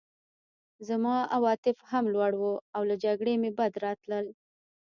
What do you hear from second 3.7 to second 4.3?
راتلل